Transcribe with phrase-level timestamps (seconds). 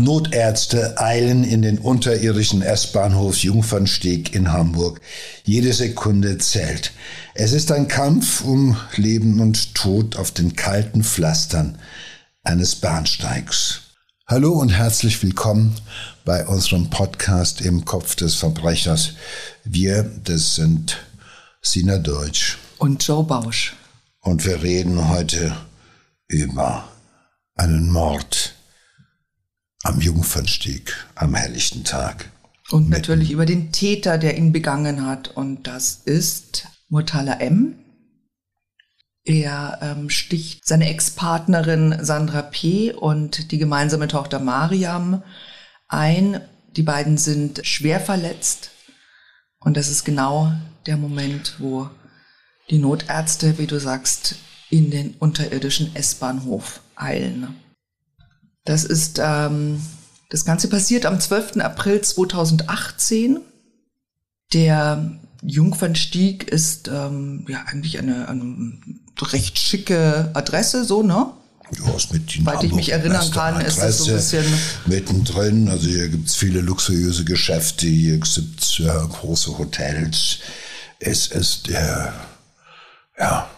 [0.00, 5.00] Notärzte eilen in den unterirdischen S-Bahnhof Jungfernstieg in Hamburg.
[5.44, 6.92] Jede Sekunde zählt.
[7.34, 11.78] Es ist ein Kampf um Leben und Tod auf den kalten Pflastern
[12.42, 13.82] eines Bahnsteigs.
[14.26, 15.76] Hallo und herzlich willkommen
[16.24, 19.12] bei unserem Podcast im Kopf des Verbrechers.
[19.64, 20.98] Wir, das sind
[21.62, 23.76] Sina Deutsch und Joe Bausch.
[24.20, 25.56] Und wir reden heute
[26.28, 26.88] über
[27.54, 28.54] einen Mord
[29.82, 32.30] am Jungfernstieg am helllichten Tag.
[32.70, 35.28] Und natürlich über den Täter, der ihn begangen hat.
[35.28, 37.76] Und das ist Murtala M.
[39.24, 42.92] Er ähm, sticht seine Ex-Partnerin Sandra P.
[42.92, 45.22] und die gemeinsame Tochter Mariam
[45.88, 46.40] ein.
[46.76, 48.70] Die beiden sind schwer verletzt.
[49.58, 50.52] Und das ist genau
[50.86, 51.90] der Moment, wo
[52.70, 54.36] die Notärzte, wie du sagst,
[54.70, 57.56] in den unterirdischen S-Bahnhof eilen.
[58.64, 59.80] Das ist, ähm,
[60.28, 61.56] das Ganze passiert am 12.
[61.58, 63.40] April 2018.
[64.52, 68.72] Der Jungfernstieg ist ähm, ja eigentlich eine, eine
[69.20, 71.32] recht schicke Adresse, so, ne?
[71.78, 74.44] Ja, ist mit Soweit ich mich erinnern kann, ist das so ein bisschen.
[74.86, 80.38] Mittendrin, also hier gibt's viele luxuriöse Geschäfte, hier gibt's äh, große Hotels.
[80.98, 82.12] Es ist der,
[83.18, 83.48] ja,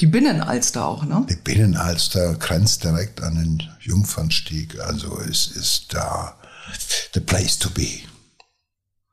[0.00, 1.26] die Binnenalster auch, ne?
[1.28, 4.80] Die Binnenalster grenzt direkt an den Jungfernstieg.
[4.80, 6.36] Also es ist da
[7.14, 8.00] the place to be.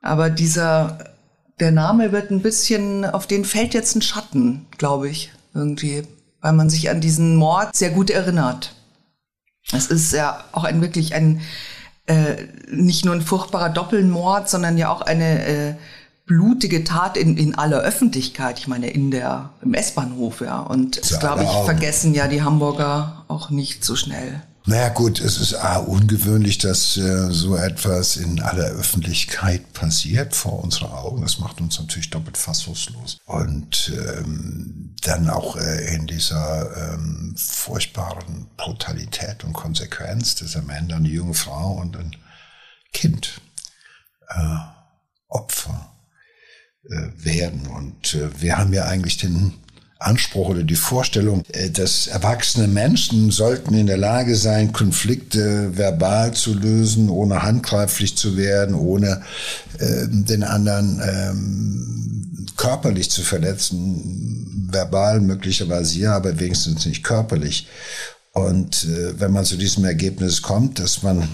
[0.01, 1.13] Aber dieser,
[1.59, 6.03] der Name wird ein bisschen, auf den fällt jetzt ein Schatten, glaube ich, irgendwie,
[6.41, 8.73] weil man sich an diesen Mord sehr gut erinnert.
[9.71, 11.41] Es ist ja auch ein wirklich ein,
[12.07, 15.75] äh, nicht nur ein furchtbarer Doppelmord, sondern ja auch eine äh,
[16.29, 18.59] blutige Tat in, in aller Öffentlichkeit.
[18.59, 20.59] Ich meine, in der, im S-Bahnhof, ja.
[20.59, 24.39] Und das, glaube ich, vergessen ja die Hamburger auch nicht so schnell.
[24.65, 30.63] Naja gut, es ist A, ungewöhnlich, dass äh, so etwas in aller Öffentlichkeit passiert vor
[30.63, 31.23] unseren Augen.
[31.23, 33.17] Das macht uns natürlich doppelt fassungslos.
[33.25, 40.95] Und ähm, dann auch äh, in dieser ähm, furchtbaren Brutalität und Konsequenz, dass am Ende
[40.95, 42.15] eine junge Frau und ein
[42.93, 43.41] Kind
[44.27, 44.57] äh,
[45.29, 45.78] Opfer
[46.89, 47.67] werden.
[47.67, 49.53] Und äh, wir haben ja eigentlich den
[49.99, 56.33] Anspruch oder die Vorstellung, äh, dass erwachsene Menschen sollten in der Lage sein, Konflikte verbal
[56.33, 59.21] zu lösen, ohne handgreiflich zu werden, ohne
[59.77, 64.67] äh, den anderen ähm, körperlich zu verletzen.
[64.71, 67.67] Verbal möglicherweise ja, aber wenigstens nicht körperlich.
[68.33, 71.27] Und äh, wenn man zu diesem Ergebnis kommt, dass man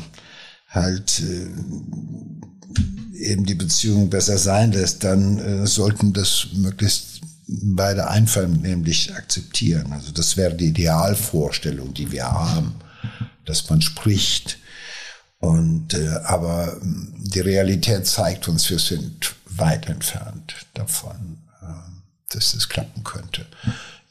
[0.69, 1.47] halt äh,
[3.17, 9.93] eben die Beziehung besser sein lässt, dann äh, sollten das möglichst beide einvernehmlich akzeptieren.
[9.93, 12.75] Also das wäre die Idealvorstellung, die wir haben,
[13.45, 14.57] dass man spricht.
[15.39, 21.65] Und äh, aber hm, die Realität zeigt uns, wir sind weit entfernt davon, äh,
[22.33, 23.45] dass das klappen könnte.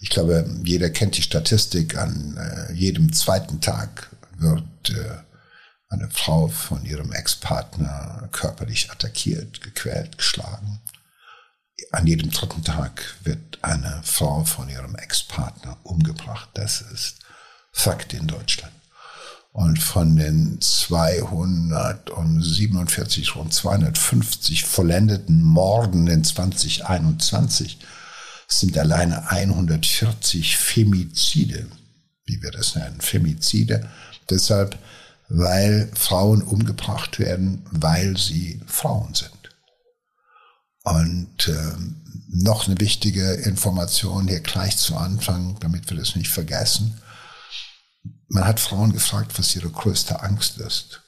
[0.01, 1.97] Ich glaube, jeder kennt die Statistik.
[1.97, 5.34] An äh, jedem zweiten Tag wird äh,
[5.95, 10.81] eine Frau von ihrem Ex-Partner körperlich attackiert, gequält, geschlagen.
[11.93, 16.49] An jedem dritten Tag wird eine Frau von ihrem Ex-Partner umgebracht.
[16.55, 17.21] Das ist
[17.73, 18.73] Fakt in Deutschland.
[19.53, 27.79] Und von den 247, rund 250 vollendeten Morden in 2021
[28.49, 31.69] sind alleine 140 Femizide,
[32.27, 33.89] wie wir das nennen, Femizide.
[34.29, 34.77] Deshalb
[35.29, 39.31] weil Frauen umgebracht werden, weil sie Frauen sind.
[40.83, 41.73] Und äh,
[42.29, 47.01] noch eine wichtige Information hier gleich zu Anfang, damit wir das nicht vergessen.
[48.29, 51.01] Man hat Frauen gefragt, was ihre größte Angst ist.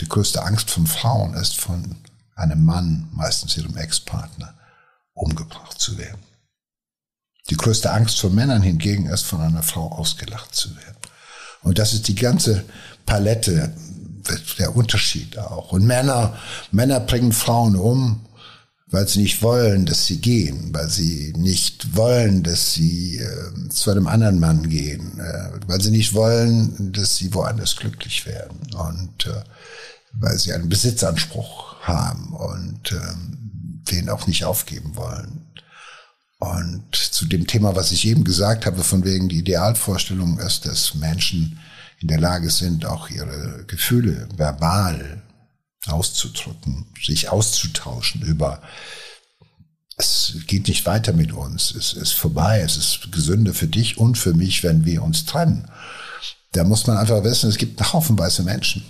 [0.00, 1.96] Die größte Angst von Frauen ist, von
[2.34, 4.54] einem Mann, meistens ihrem Ex-Partner,
[5.14, 6.22] umgebracht zu werden.
[7.50, 10.96] Die größte Angst von Männern hingegen ist, von einer Frau ausgelacht zu werden.
[11.62, 12.64] Und das ist die ganze
[13.06, 13.72] Palette,
[14.58, 15.72] der Unterschied auch.
[15.72, 16.36] Und Männer,
[16.70, 18.20] Männer bringen Frauen um,
[18.92, 23.90] weil sie nicht wollen, dass sie gehen, weil sie nicht wollen, dass sie äh, zu
[23.90, 29.26] einem anderen Mann gehen, äh, weil sie nicht wollen, dass sie woanders glücklich werden und
[29.26, 29.42] äh,
[30.12, 35.46] weil sie einen Besitzanspruch haben und äh, den auch nicht aufgeben wollen.
[36.38, 40.94] Und zu dem Thema, was ich eben gesagt habe, von wegen die Idealvorstellung ist, dass
[40.94, 41.58] Menschen
[42.02, 45.22] in der Lage sind, auch ihre Gefühle verbal
[45.86, 48.60] auszudrücken, sich auszutauschen über
[49.96, 54.16] es geht nicht weiter mit uns, es ist vorbei, es ist gesünder für dich und
[54.16, 55.68] für mich, wenn wir uns trennen.
[56.52, 58.84] Da muss man einfach wissen, es gibt einen Haufen weiße Menschen,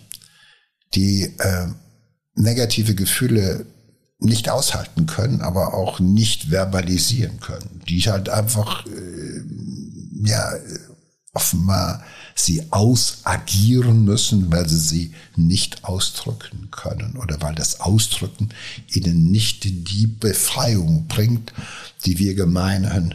[0.95, 1.67] die äh,
[2.35, 3.67] negative Gefühle
[4.19, 9.43] nicht aushalten können, aber auch nicht verbalisieren können, die halt einfach äh,
[10.25, 10.53] ja
[11.35, 12.03] offenbar
[12.35, 18.51] sie ausagieren müssen, weil sie sie nicht ausdrücken können oder weil das Ausdrücken
[18.89, 21.53] ihnen nicht die Befreiung bringt,
[22.05, 23.15] die wir gemeinhin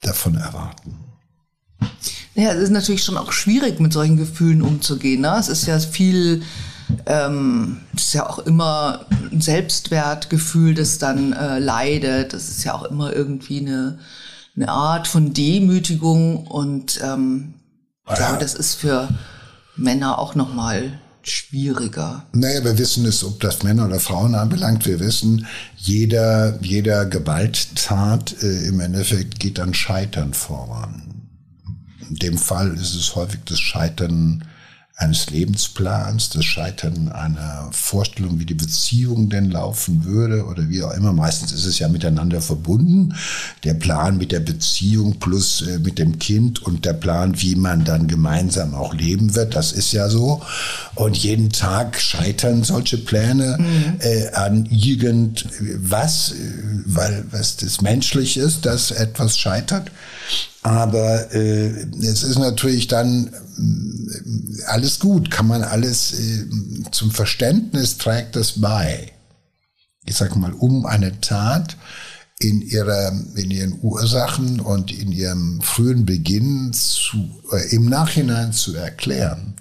[0.00, 0.96] davon erwarten.
[2.34, 5.22] Ja, es ist natürlich schon auch schwierig, mit solchen Gefühlen umzugehen.
[5.22, 5.36] Ne?
[5.38, 6.42] Es ist ja viel,
[7.06, 12.32] ähm, es ist ja auch immer ein Selbstwertgefühl, das dann äh, leidet.
[12.32, 13.98] Das ist ja auch immer irgendwie eine,
[14.58, 17.54] eine Art von Demütigung und ähm,
[18.08, 19.08] ich glaube, das ist für
[19.76, 22.26] Männer auch nochmal schwieriger.
[22.32, 24.86] Naja, wir wissen es, ob das Männer oder Frauen anbelangt.
[24.86, 25.46] Wir wissen,
[25.76, 31.28] jeder, jeder Gewalttat äh, im Endeffekt geht an Scheitern voran.
[32.08, 34.44] In dem Fall ist es häufig das Scheitern
[34.98, 40.90] eines Lebensplans, das Scheitern einer Vorstellung, wie die Beziehung denn laufen würde oder wie auch
[40.90, 41.12] immer.
[41.12, 43.14] Meistens ist es ja miteinander verbunden.
[43.62, 47.84] Der Plan mit der Beziehung plus äh, mit dem Kind und der Plan, wie man
[47.84, 50.42] dann gemeinsam auch leben wird, das ist ja so.
[50.96, 54.00] Und jeden Tag scheitern solche Pläne mhm.
[54.00, 56.34] äh, an irgendwas, äh,
[56.86, 59.92] weil was das menschlich ist, dass etwas scheitert.
[60.68, 66.44] Aber äh, es ist natürlich dann äh, alles gut, kann man alles äh,
[66.92, 69.12] zum Verständnis trägt das bei.
[70.04, 71.78] Ich sag mal, um eine Tat
[72.38, 77.16] in ihrer, in ihren Ursachen und in ihrem frühen Beginn zu,
[77.50, 79.54] äh, im Nachhinein zu erklären,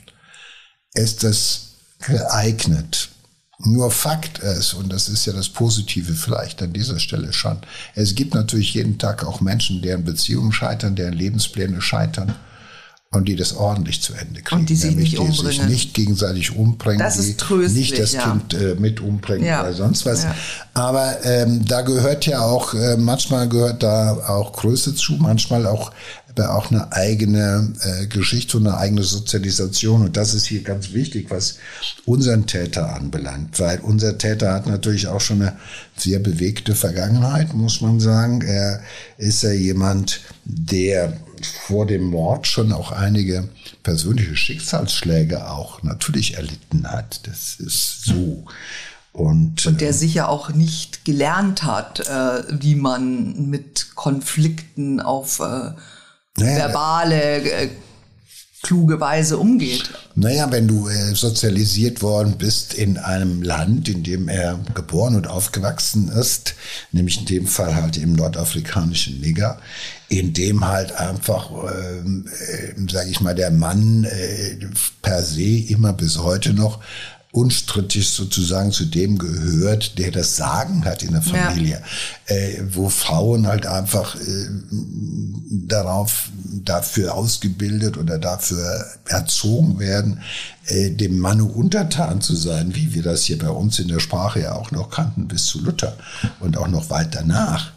[0.94, 1.68] ist das
[2.00, 3.12] geeignet.
[3.60, 7.58] Nur Fakt ist, und das ist ja das Positive vielleicht an dieser Stelle schon,
[7.96, 12.36] es gibt natürlich jeden Tag auch Menschen, deren Beziehungen scheitern, deren Lebenspläne scheitern
[13.10, 14.62] und die das ordentlich zu Ende kriegen.
[14.62, 15.52] Und die sich Nämlich nicht umbringen.
[15.52, 17.36] Die sich nicht gegenseitig umbringen, das die
[17.74, 18.30] nicht das ja.
[18.30, 19.64] Kind äh, mit umbringen Ja.
[19.64, 20.24] oder sonst was.
[20.24, 20.36] Ja.
[20.74, 25.92] Aber ähm, da gehört ja auch, äh, manchmal gehört da auch Größe zu, manchmal auch
[26.40, 30.04] aber auch eine eigene äh, Geschichte und eine eigene Sozialisation.
[30.04, 31.58] Und das ist hier ganz wichtig, was
[32.06, 35.58] unseren Täter anbelangt, weil unser Täter hat natürlich auch schon eine
[35.96, 38.42] sehr bewegte Vergangenheit, muss man sagen.
[38.42, 38.82] Er
[39.18, 41.14] ist ja jemand, der
[41.66, 43.48] vor dem Mord schon auch einige
[43.84, 47.28] persönliche Schicksalsschläge auch natürlich erlitten hat.
[47.28, 48.46] Das ist so.
[49.18, 55.72] Und, Und der sicher auch nicht gelernt hat, äh, wie man mit Konflikten auf äh,
[56.38, 57.70] Naja, verbale, äh,
[58.62, 59.90] kluge Weise umgeht.
[60.16, 65.28] Naja, wenn du äh, sozialisiert worden bist in einem Land, in dem er geboren und
[65.28, 66.56] aufgewachsen ist,
[66.92, 69.60] nämlich in dem Fall halt im nordafrikanischen Niger,
[70.10, 74.58] in dem halt einfach, ähm, äh, sage ich mal, der Mann äh,
[75.02, 76.80] per se immer bis heute noch
[77.32, 81.32] unstrittig sozusagen zu dem gehört, der das Sagen hat in der Ja.
[81.50, 81.84] Familie,
[82.26, 84.48] äh, wo Frauen halt einfach äh,
[85.68, 86.30] darauf
[86.64, 90.22] dafür ausgebildet oder dafür erzogen werden,
[90.68, 94.42] äh, dem Manne untertan zu sein, wie wir das hier bei uns in der Sprache
[94.42, 95.96] ja auch noch kannten bis zu Luther
[96.40, 97.72] und auch noch weit danach.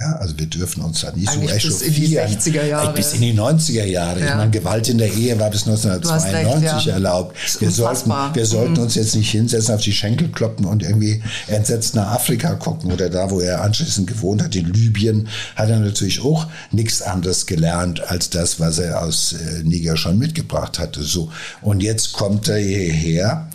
[0.00, 2.40] Ja, also wir dürfen uns da nicht Eigentlich so bis in die echauffieren.
[2.40, 2.94] 60er Jahre.
[2.94, 4.20] Bis in die 90er Jahre.
[4.20, 4.36] Ich Ja.
[4.36, 6.94] meine, Gewalt in der Ehe war bis hast recht, 1992 ja.
[6.94, 7.36] erlaubt.
[7.60, 8.78] Wir sollten, wir sollten Mhm.
[8.78, 13.10] uns jetzt nicht hinsetzen, auf die Schenkel kloppen und irgendwie entsetzt nach Afrika gucken oder
[13.10, 18.00] da, wo er anschließend gewohnt hat, in Libyen, hat er natürlich auch nichts anderes gelernt
[18.08, 21.02] als das, was er aus äh, Niger schon mitgebracht hatte.
[21.02, 21.30] So.
[21.60, 23.46] Und jetzt kommt er hierher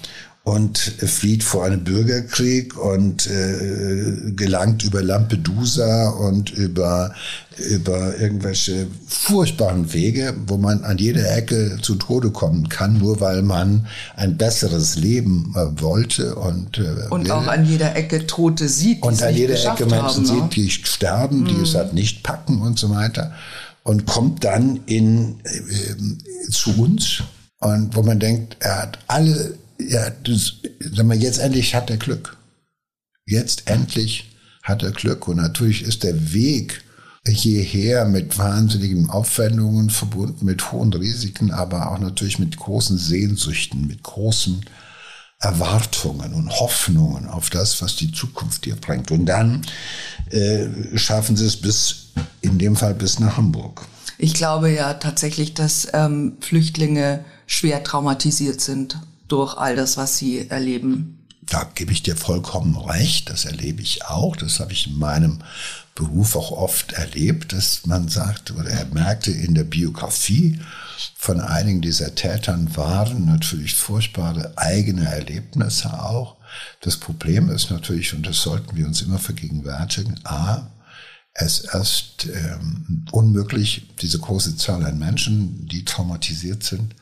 [0.47, 7.13] und flieht vor einem Bürgerkrieg und äh, gelangt über Lampedusa und über
[7.57, 13.41] über irgendwelche furchtbaren Wege, wo man an jeder Ecke zu Tode kommen kann, nur weil
[13.41, 17.31] man ein besseres Leben äh, wollte und äh, Und will.
[17.31, 20.49] auch an jeder Ecke Tote sieht, die und an jeder Ecke Menschen haben, ne?
[20.49, 23.33] sieht, die sterben, die es halt nicht packen und so weiter
[23.83, 27.23] und kommt dann in äh, zu uns
[27.59, 31.98] und wo man denkt, er hat alle, ja, das, sag mal, jetzt endlich hat er
[31.98, 32.38] Glück.
[33.25, 34.31] Jetzt endlich
[34.63, 36.84] hat er Glück und natürlich ist der Weg
[37.25, 44.03] hierher mit wahnsinnigen Aufwendungen verbunden, mit hohen Risiken, aber auch natürlich mit großen Sehnsüchten, mit
[44.03, 44.65] großen
[45.39, 49.12] Erwartungen und Hoffnungen auf das, was die Zukunft dir bringt.
[49.12, 49.62] Und dann
[50.31, 50.67] äh,
[50.98, 52.07] schaffen sie es bis,
[52.41, 53.86] in dem Fall bis nach Hamburg.
[54.17, 60.50] Ich glaube ja tatsächlich, dass ähm, Flüchtlinge schwer traumatisiert sind durch all das, was sie
[60.50, 61.25] erleben.
[61.41, 65.39] Da gebe ich dir vollkommen recht, das erlebe ich auch, das habe ich in meinem
[65.96, 70.60] Beruf auch oft erlebt, dass man sagt, oder er merkte in der Biografie
[71.17, 76.36] von einigen dieser Tätern waren natürlich furchtbare eigene Erlebnisse auch.
[76.81, 80.69] Das Problem ist natürlich, und das sollten wir uns immer vergegenwärtigen, a,
[81.34, 86.96] es ist ähm, unmöglich, diese große Zahl an Menschen, die traumatisiert sind,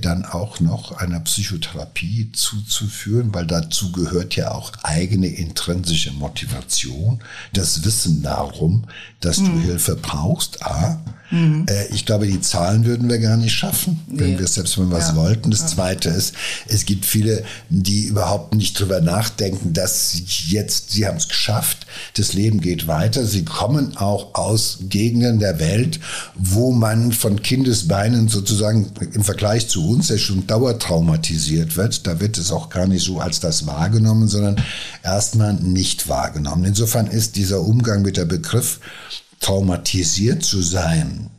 [0.00, 7.22] dann auch noch einer Psychotherapie zuzuführen, weil dazu gehört ja auch eigene intrinsische Motivation,
[7.54, 8.86] das Wissen darum,
[9.20, 9.46] dass mhm.
[9.46, 11.02] du Hilfe brauchst, A.
[11.30, 11.66] Mhm.
[11.68, 14.20] Äh, ich glaube, die Zahlen würden wir gar nicht schaffen, nee.
[14.20, 15.16] wenn wir selbst mal was ja.
[15.16, 15.50] wollten.
[15.50, 15.66] Das ja.
[15.68, 16.34] Zweite ist,
[16.68, 21.86] es gibt viele, die überhaupt nicht drüber nachdenken, dass sie jetzt, sie haben es geschafft,
[22.16, 23.24] das Leben geht weiter.
[23.24, 26.00] Sie kommen auch aus Gegenden der Welt,
[26.36, 32.38] wo man von Kindesbeinen sozusagen im Vergleich zu uns, der schon dauertraumatisiert wird, da wird
[32.38, 34.56] es auch gar nicht so als das wahrgenommen, sondern
[35.02, 36.64] erstmal nicht wahrgenommen.
[36.64, 38.80] Insofern ist dieser Umgang mit der Begriff
[39.40, 41.30] traumatisiert zu sein,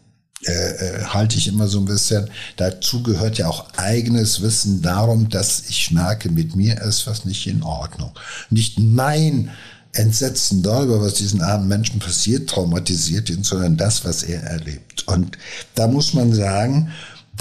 [0.45, 2.29] äh, äh, halte ich immer so ein bisschen.
[2.57, 7.45] Dazu gehört ja auch eigenes Wissen darum, dass ich merke, mit mir ist was nicht
[7.45, 8.11] in Ordnung.
[8.49, 9.51] Nicht mein
[9.93, 15.07] Entsetzen darüber, was diesen armen Menschen passiert, traumatisiert ihn, sondern das, was er erlebt.
[15.07, 15.37] Und
[15.75, 16.91] da muss man sagen,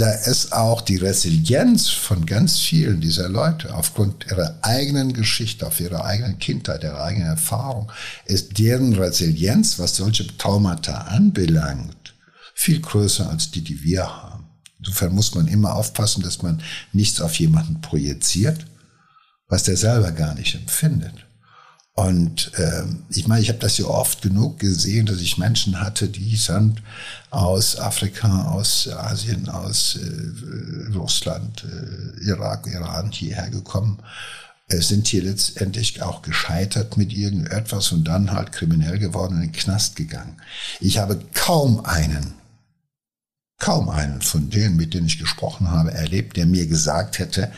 [0.01, 5.79] da ist auch die Resilienz von ganz vielen dieser Leute aufgrund ihrer eigenen Geschichte, auf
[5.79, 7.93] ihrer eigenen Kindheit, ihrer eigenen Erfahrung,
[8.25, 12.15] ist deren Resilienz, was solche Traumata anbelangt,
[12.55, 14.47] viel größer als die, die wir haben.
[14.79, 16.63] Insofern muss man immer aufpassen, dass man
[16.95, 18.65] nichts auf jemanden projiziert,
[19.49, 21.27] was der selber gar nicht empfindet.
[21.95, 26.09] Und äh, ich meine, ich habe das ja oft genug gesehen, dass ich Menschen hatte,
[26.09, 26.83] die sind
[27.31, 33.99] aus Afrika, aus Asien, aus äh, Russland, äh, Irak, Iran hierher gekommen,
[34.69, 39.49] äh, sind hier letztendlich auch gescheitert mit irgendetwas und dann halt kriminell geworden und in
[39.49, 40.37] den Knast gegangen.
[40.81, 42.40] Ich habe kaum einen
[43.61, 47.53] kaum einen von denen, mit denen ich gesprochen habe, erlebt, der mir gesagt hätte,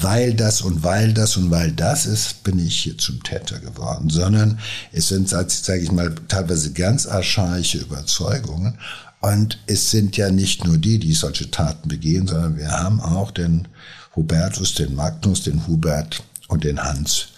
[0.00, 4.08] weil das und weil das und weil das ist, bin ich hier zum Täter geworden,
[4.08, 4.60] sondern
[4.92, 8.78] es sind, sage ich mal, teilweise ganz archaische Überzeugungen.
[9.20, 13.30] Und es sind ja nicht nur die, die solche Taten begehen, sondern wir haben auch
[13.30, 13.68] den
[14.14, 17.28] Hubertus, den Magnus, den Hubert und den Hans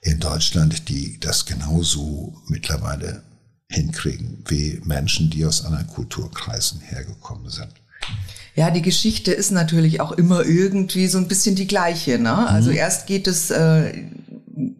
[0.00, 3.22] in Deutschland, die das genauso mittlerweile
[3.68, 7.72] hinkriegen, wie Menschen, die aus anderen Kulturkreisen hergekommen sind.
[8.54, 12.18] Ja, die Geschichte ist natürlich auch immer irgendwie so ein bisschen die gleiche.
[12.18, 12.48] Ne?
[12.48, 12.76] Also mhm.
[12.76, 13.92] erst geht es äh,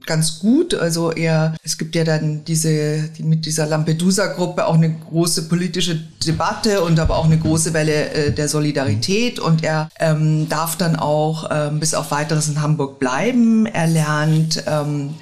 [0.06, 0.74] ganz gut.
[0.74, 6.00] Also er, es gibt ja dann diese, die, mit dieser Lampedusa-Gruppe auch eine große politische
[6.26, 9.38] Debatte und aber auch eine große Welle äh, der Solidarität.
[9.38, 13.66] Und er ähm, darf dann auch ähm, bis auf weiteres in Hamburg bleiben.
[13.66, 15.14] Er lernt ähm,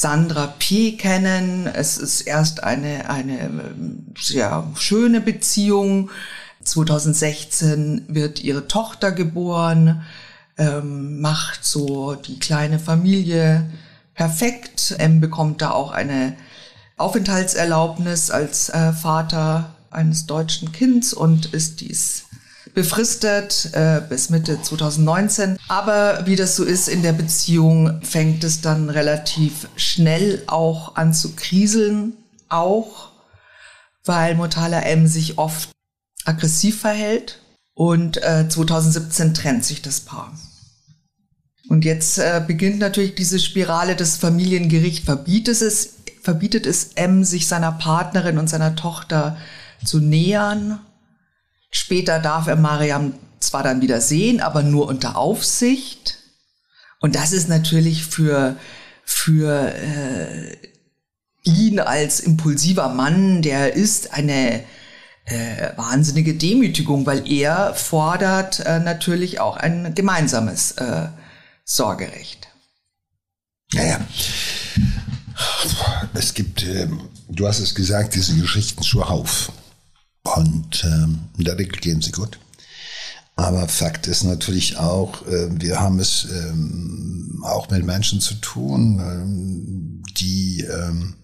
[0.00, 0.92] Sandra P.
[0.92, 1.66] kennen.
[1.66, 3.50] Es ist erst eine, eine
[4.18, 6.08] sehr schöne Beziehung.
[6.64, 10.00] 2016 wird ihre Tochter geboren,
[10.56, 13.70] ähm, macht so die kleine Familie
[14.14, 14.94] perfekt.
[14.96, 16.34] M bekommt da auch eine
[16.96, 22.24] Aufenthaltserlaubnis als äh, Vater eines deutschen Kinds und ist dies
[22.74, 25.58] befristet äh, bis Mitte 2019.
[25.68, 31.12] Aber wie das so ist in der Beziehung, fängt es dann relativ schnell auch an
[31.12, 32.14] zu kriseln,
[32.48, 33.10] auch
[34.04, 35.70] weil Motala M sich oft
[36.24, 37.40] aggressiv verhält.
[37.74, 40.32] Und äh, 2017 trennt sich das Paar.
[41.68, 47.46] Und jetzt äh, beginnt natürlich diese Spirale, das Familiengericht verbietet es, verbietet es M, sich
[47.46, 49.36] seiner Partnerin und seiner Tochter
[49.84, 50.80] zu nähern
[51.70, 56.18] Später darf er Mariam zwar dann wieder sehen, aber nur unter Aufsicht.
[57.00, 58.56] Und das ist natürlich für,
[59.04, 60.56] für äh,
[61.42, 64.64] ihn als impulsiver Mann, der ist eine
[65.24, 71.08] äh, wahnsinnige Demütigung, weil er fordert äh, natürlich auch ein gemeinsames äh,
[71.64, 72.48] Sorgerecht.
[73.72, 74.00] Ja, ja.
[76.14, 79.52] Es gibt, ähm, du hast es gesagt, diese Geschichten zuhauf.
[80.36, 82.38] Und ähm, in der Regel gehen sie gut.
[83.36, 89.00] Aber Fakt ist natürlich auch, äh, wir haben es ähm, auch mit Menschen zu tun,
[89.00, 91.14] ähm, die ähm,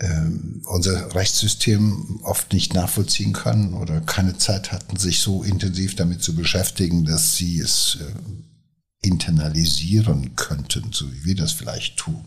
[0.00, 6.22] ähm, unser Rechtssystem oft nicht nachvollziehen können oder keine Zeit hatten, sich so intensiv damit
[6.22, 12.24] zu beschäftigen, dass sie es äh, internalisieren könnten, so wie wir das vielleicht tun.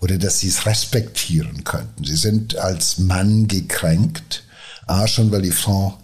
[0.00, 2.04] Oder dass sie es respektieren könnten.
[2.04, 4.44] Sie sind als Mann gekränkt
[4.86, 5.98] A, schon weil die Frau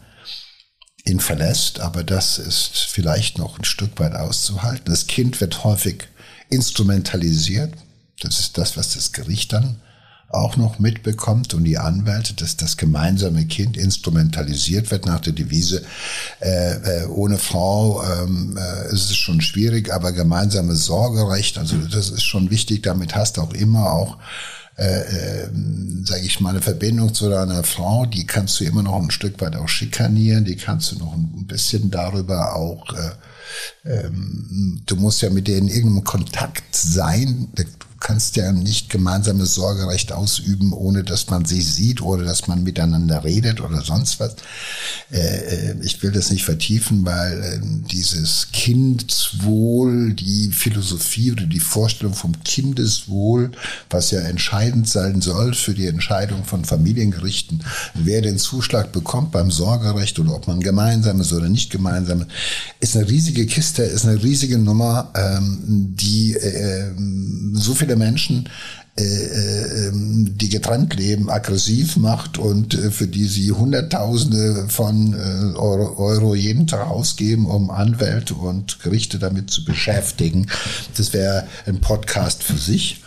[1.04, 4.84] ihn verlässt, aber das ist vielleicht noch ein Stück weit auszuhalten.
[4.86, 6.08] Das Kind wird häufig
[6.50, 7.72] instrumentalisiert.
[8.20, 9.80] Das ist das, was das Gericht dann
[10.32, 15.82] auch noch mitbekommt und die Anwälte, dass das gemeinsame Kind instrumentalisiert wird nach der Devise,
[16.40, 22.08] äh, äh, ohne Frau ähm, äh, ist es schon schwierig, aber gemeinsames Sorgerecht, also das
[22.08, 24.16] ist schon wichtig, damit hast du auch immer auch
[24.82, 25.48] äh, äh,
[26.04, 29.40] sage ich mal, eine Verbindung zu deiner Frau, die kannst du immer noch ein Stück
[29.40, 33.10] weit auch schikanieren, die kannst du noch ein bisschen darüber auch, äh,
[34.06, 37.48] ähm, du musst ja mit denen in irgendeinem Kontakt sein,
[38.02, 43.22] kannst ja nicht gemeinsames Sorgerecht ausüben, ohne dass man sie sieht oder dass man miteinander
[43.22, 44.34] redet oder sonst was.
[45.10, 51.60] Äh, äh, ich will das nicht vertiefen, weil äh, dieses Kindeswohl, die Philosophie oder die
[51.60, 53.52] Vorstellung vom Kindeswohl,
[53.88, 57.62] was ja entscheidend sein soll für die Entscheidung von Familiengerichten,
[57.94, 62.26] wer den Zuschlag bekommt beim Sorgerecht oder ob man gemeinsames oder nicht gemeinsames,
[62.80, 65.60] ist eine riesige Kiste, ist eine riesige Nummer, ähm,
[65.94, 66.36] die
[67.54, 68.48] so viele viele Menschen
[68.98, 75.14] äh, äh, ähm, die getrennt leben, aggressiv macht und äh, für die sie Hunderttausende von
[75.56, 80.46] Euro, Euro jeden Tag ausgeben, um Anwälte und Gerichte damit zu beschäftigen.
[80.96, 83.02] Das wäre ein Podcast für sich.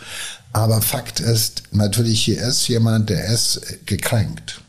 [0.53, 4.61] Aber Fakt ist, natürlich hier ist jemand, der ist gekränkt.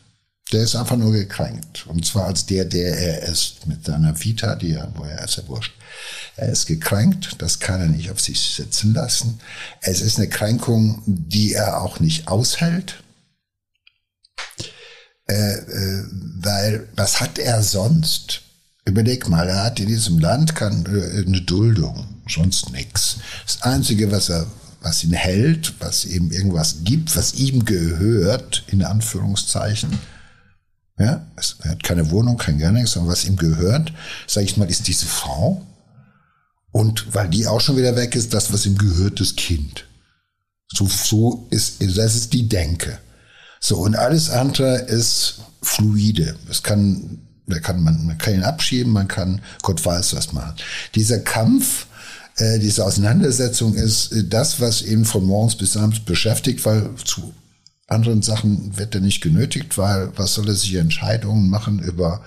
[0.53, 1.85] Der ist einfach nur gekränkt.
[1.87, 5.35] Und zwar als der, der er ist, mit seiner Vita, die er, wo er ist,
[5.35, 5.73] ja wurscht.
[6.37, 9.39] Er ist gekränkt, das kann er nicht auf sich sitzen lassen.
[9.81, 13.03] Es ist eine Kränkung, die er auch nicht aushält.
[15.29, 16.03] Äh, äh,
[16.39, 18.41] weil, was hat er sonst?
[18.85, 23.17] Überleg mal, er hat in diesem Land kann, äh, eine Duldung, sonst nichts.
[23.45, 24.47] Das Einzige, was er
[24.81, 29.97] was ihn hält, was ihm irgendwas gibt, was ihm gehört, in Anführungszeichen,
[30.99, 31.27] ja,
[31.63, 33.93] er hat keine Wohnung, kein gar nichts, aber was ihm gehört,
[34.25, 35.61] sage ich mal, ist diese Frau.
[36.71, 39.85] Und weil die auch schon wieder weg ist, das, was ihm gehört, das Kind.
[40.73, 42.99] So, so ist, das ist die Denke.
[43.59, 46.35] So, und alles andere ist fluide.
[46.49, 50.55] Es kann, da kann man, man kann ihn abschieben, man kann, Gott weiß was machen.
[50.95, 51.87] Dieser Kampf,
[52.37, 57.33] äh, diese Auseinandersetzung ist äh, das, was ihn von morgens bis abends beschäftigt, weil zu
[57.87, 62.21] anderen Sachen wird er nicht genötigt, weil was soll er sich Entscheidungen machen über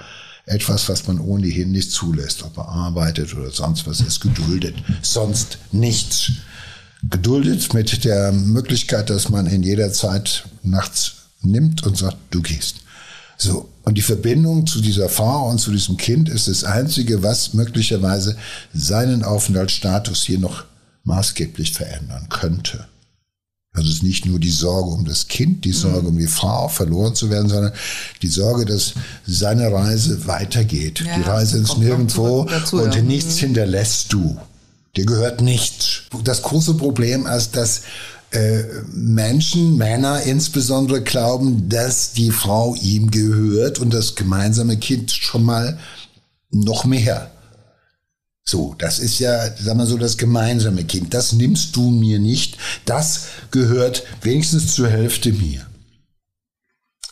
[0.47, 4.75] etwas, was man ohnehin nicht zulässt, ob er arbeitet oder sonst was, ist geduldet.
[5.03, 6.33] Sonst nichts.
[7.09, 12.77] Geduldet mit der Möglichkeit, dass man in jeder Zeit nachts nimmt und sagt, du gehst.
[13.37, 13.69] So.
[13.85, 18.37] Und die Verbindung zu dieser Frau und zu diesem Kind ist das Einzige, was möglicherweise
[18.75, 20.65] seinen Aufenthaltsstatus hier noch
[21.05, 22.87] maßgeblich verändern könnte.
[23.73, 26.69] Also es ist nicht nur die Sorge um das Kind, die Sorge um die Frau
[26.69, 27.73] verloren zu werden, sondern
[28.21, 28.95] die Sorge, dass
[29.27, 31.05] seine Reise weitergeht.
[31.07, 33.03] Ja, die Reise ins Nirgendwo dazu, und ja.
[33.03, 33.41] nichts mhm.
[33.41, 34.37] hinterlässt du.
[34.97, 36.03] Dir gehört nichts.
[36.25, 37.83] Das große Problem ist, dass
[38.33, 45.45] äh, Menschen, Männer insbesondere glauben, dass die Frau ihm gehört und das gemeinsame Kind schon
[45.45, 45.79] mal
[46.51, 47.31] noch mehr.
[48.45, 51.15] So, das ist ja, sag mal so, das gemeinsame Kind.
[51.15, 52.57] Das nimmst du mir nicht.
[52.85, 55.67] Das gehört wenigstens zur Hälfte mir.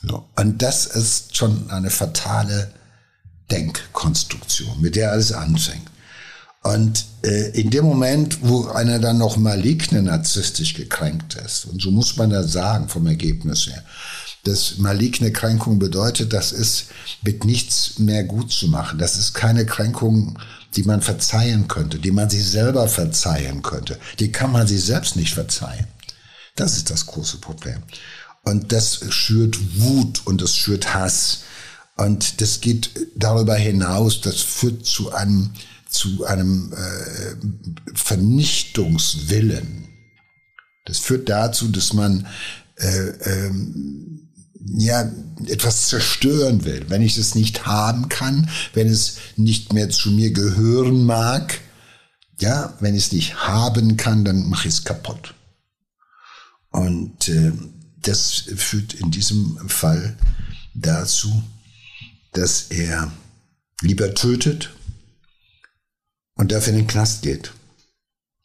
[0.03, 0.25] So.
[0.37, 2.73] Und das ist schon eine fatale
[3.51, 5.91] Denkkonstruktion, mit der alles anfängt.
[6.63, 11.91] Und äh, in dem Moment, wo einer dann noch maligne narzisstisch gekränkt ist, und so
[11.91, 13.83] muss man das sagen vom Ergebnis her,
[14.45, 16.87] dass maligne Kränkung bedeutet, das ist
[17.23, 18.99] mit nichts mehr gut zu machen.
[18.99, 20.39] Das ist keine Kränkung
[20.77, 23.99] die man verzeihen könnte, die man sich selber verzeihen könnte.
[24.19, 25.87] Die kann man sich selbst nicht verzeihen.
[26.57, 27.83] Das ist das große Problem.
[28.43, 31.43] Und das schürt Wut und das schürt Hass.
[31.97, 35.51] Und das geht darüber hinaus, das führt zu einem,
[35.89, 37.35] zu einem äh,
[37.95, 39.89] Vernichtungswillen.
[40.85, 42.27] Das führt dazu, dass man
[42.77, 44.28] äh, ähm,
[44.77, 45.11] ja,
[45.47, 50.33] etwas zerstören will, wenn ich es nicht haben kann, wenn es nicht mehr zu mir
[50.33, 51.61] gehören mag,
[52.41, 55.35] ja, wenn ich es nicht haben kann, dann mache ich es kaputt.
[56.71, 57.53] Und äh,
[58.03, 60.17] das führt in diesem Fall
[60.75, 61.43] dazu,
[62.33, 63.11] dass er
[63.81, 64.71] lieber tötet
[66.35, 67.53] und dafür in den Knast geht.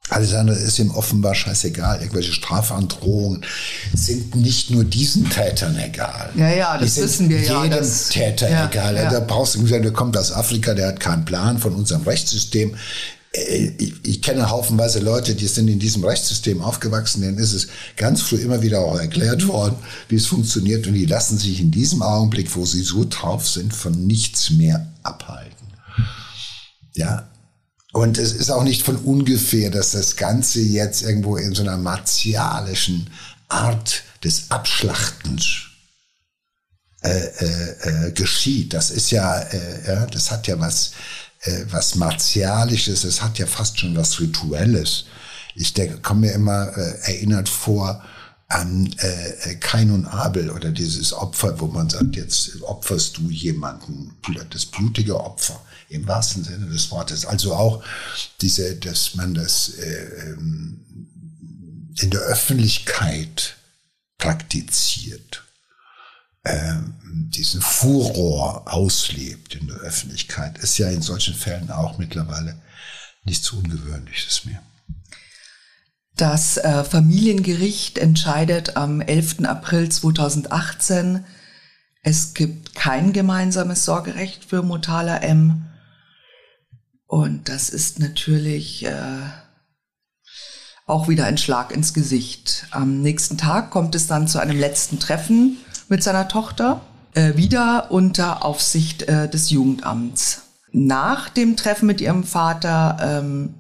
[0.10, 2.02] Alles andere ist ihm offenbar scheißegal.
[2.02, 3.46] Irgendwelche Strafandrohungen
[3.94, 6.30] sind nicht nur diesen Tätern egal.
[6.36, 7.64] Ja, ja, das wissen wir jedem ja.
[7.64, 8.96] Jedem Täter ja, egal.
[8.96, 9.10] Ja.
[9.10, 12.76] Da brauchst du sagen, der kommt aus Afrika, der hat keinen Plan von unserem Rechtssystem.
[13.32, 17.68] Äh, ich, ich kenne haufenweise Leute, die sind in diesem Rechtssystem aufgewachsen, denen ist es
[17.96, 19.78] ganz früh immer wieder auch erklärt worden,
[20.10, 23.74] wie es funktioniert und die lassen sich in diesem Augenblick, wo sie so drauf sind,
[23.74, 25.68] von nichts mehr abhalten.
[26.94, 27.30] Ja,
[27.94, 31.78] und es ist auch nicht von ungefähr, dass das Ganze jetzt irgendwo in so einer
[31.78, 33.08] martialischen
[33.50, 35.68] Art des Abschlachtens
[37.04, 38.74] äh, äh, äh, geschieht.
[38.74, 40.94] Das ist ja, äh, ja, das hat ja was,
[41.42, 45.06] äh, was Martialisches, es hat ja fast schon was Rituelles.
[45.54, 48.04] Ich komme mir immer äh, erinnert vor
[48.54, 53.30] an äh, äh, Kain und Abel oder dieses Opfer, wo man sagt, jetzt opferst du
[53.30, 54.16] jemanden,
[54.52, 57.26] das blutige Opfer im wahrsten Sinne des Wortes.
[57.26, 57.84] Also auch
[58.42, 60.86] diese, dass man das äh, ähm,
[62.00, 63.56] in der Öffentlichkeit
[64.18, 65.44] praktiziert,
[66.44, 66.76] äh,
[67.12, 72.62] diesen Furor auslebt in der Öffentlichkeit, ist ja in solchen Fällen auch mittlerweile
[73.24, 74.62] nichts Ungewöhnliches mehr.
[76.16, 79.46] Das äh, Familiengericht entscheidet am 11.
[79.46, 81.26] April 2018,
[82.04, 85.66] es gibt kein gemeinsames Sorgerecht für Motala M.
[87.08, 88.94] Und das ist natürlich äh,
[90.86, 92.68] auch wieder ein Schlag ins Gesicht.
[92.72, 96.82] Am nächsten Tag kommt es dann zu einem letzten Treffen mit seiner Tochter,
[97.14, 100.42] äh, wieder unter Aufsicht äh, des Jugendamts.
[100.72, 103.54] Nach dem Treffen mit ihrem Vater ähm,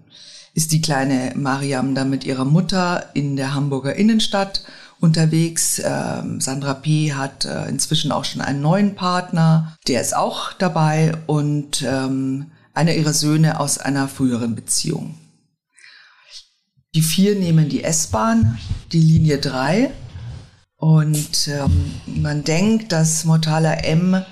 [0.53, 4.63] ist die kleine Mariam dann mit ihrer Mutter in der Hamburger Innenstadt
[4.99, 5.81] unterwegs.
[5.83, 7.13] Ähm, Sandra P.
[7.13, 12.93] hat äh, inzwischen auch schon einen neuen Partner, der ist auch dabei und ähm, einer
[12.93, 15.15] ihrer Söhne aus einer früheren Beziehung.
[16.95, 18.59] Die vier nehmen die S-Bahn,
[18.91, 19.91] die Linie 3
[20.77, 24.23] und ähm, man denkt, dass Mortala M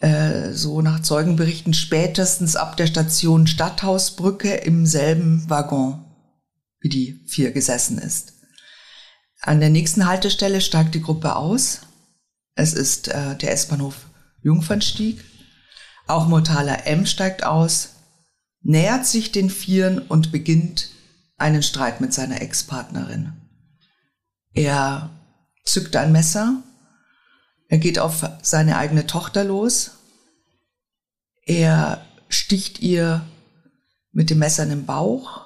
[0.00, 6.02] äh, so nach Zeugenberichten spätestens ab der Station Stadthausbrücke im selben Waggon
[6.80, 8.34] wie die vier gesessen ist.
[9.40, 11.80] An der nächsten Haltestelle steigt die Gruppe aus.
[12.54, 14.06] Es ist äh, der S-Bahnhof
[14.42, 15.24] Jungfernstieg.
[16.06, 17.90] Auch Mortala M steigt aus,
[18.62, 20.90] nähert sich den Vieren und beginnt
[21.36, 23.32] einen Streit mit seiner Ex-Partnerin.
[24.54, 25.10] Er
[25.64, 26.62] zückt ein Messer
[27.68, 29.92] er geht auf seine eigene Tochter los.
[31.44, 33.26] Er sticht ihr
[34.12, 35.42] mit dem Messer in den Bauch.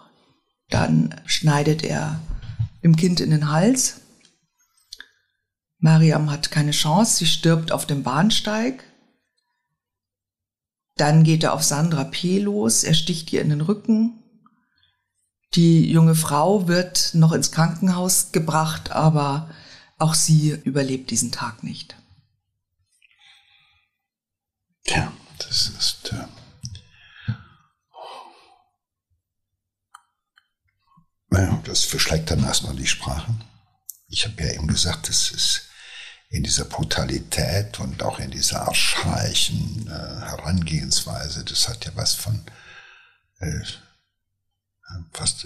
[0.69, 2.21] Dann schneidet er
[2.83, 4.01] dem Kind in den Hals.
[5.79, 7.17] Mariam hat keine Chance.
[7.19, 8.85] Sie stirbt auf dem Bahnsteig.
[10.97, 12.39] Dann geht er auf Sandra P.
[12.39, 12.85] los.
[12.85, 14.23] Er sticht ihr in den Rücken.
[15.55, 19.51] Die junge Frau wird noch ins Krankenhaus gebracht, aber
[19.99, 22.00] auch sie überlebt diesen Tag nicht.
[24.85, 26.13] Tja, das ist.
[26.13, 26.27] Äh,
[31.31, 33.35] naja, das verschlägt dann erstmal die Sprache.
[34.09, 35.69] Ich habe ja eben gesagt, das ist
[36.31, 42.45] in dieser Brutalität und auch in dieser archaischen äh, Herangehensweise, das hat ja was von
[43.39, 43.63] äh,
[45.13, 45.45] fast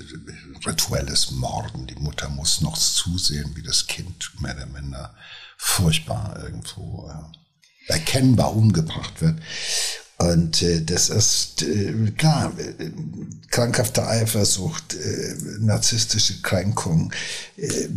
[0.67, 1.87] rituelles Morden.
[1.87, 5.15] Die Mutter muss noch zusehen, wie das Kind mehr oder minder
[5.57, 7.44] furchtbar irgendwo äh,
[7.87, 9.39] erkennbar umgebracht wird.
[10.17, 12.91] Und äh, das ist äh, klar, äh,
[13.51, 17.13] krankhafte Eifersucht, äh, narzisstische Kränkung,
[17.57, 17.89] äh,